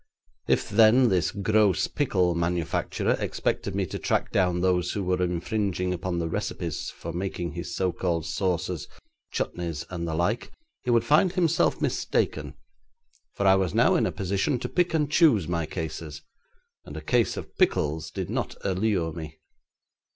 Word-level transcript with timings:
If 0.47 0.67
then, 0.67 1.09
this 1.09 1.29
gross 1.29 1.85
pickle 1.85 2.33
manufacturer 2.33 3.15
expected 3.19 3.75
me 3.75 3.85
to 3.85 3.99
track 3.99 4.31
down 4.31 4.61
those 4.61 4.93
who 4.93 5.03
were 5.03 5.21
infringing 5.21 5.93
upon 5.93 6.17
the 6.17 6.27
recipes 6.27 6.89
for 6.89 7.13
making 7.13 7.51
his 7.51 7.75
so 7.75 7.91
called 7.91 8.25
sauces, 8.25 8.87
chutneys, 9.31 9.85
and 9.91 10.07
the 10.07 10.15
like, 10.15 10.51
he 10.81 10.89
would 10.89 11.03
find 11.05 11.33
himself 11.33 11.79
mistaken, 11.81 12.55
for 13.35 13.45
I 13.45 13.53
was 13.53 13.75
now 13.75 13.93
in 13.93 14.07
a 14.07 14.11
position 14.11 14.57
to 14.61 14.69
pick 14.69 14.95
and 14.95 15.07
choose 15.07 15.47
my 15.47 15.67
cases, 15.67 16.23
and 16.83 16.97
a 16.97 17.01
case 17.01 17.37
of 17.37 17.55
pickles 17.59 18.09
did 18.09 18.27
not 18.31 18.55
allure 18.63 19.13
me. 19.13 19.37